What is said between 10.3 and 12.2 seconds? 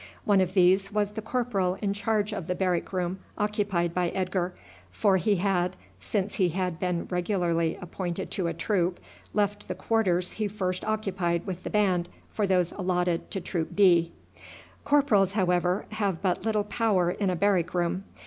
he first occupied with the band